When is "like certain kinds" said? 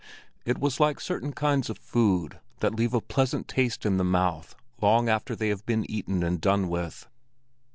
0.79-1.69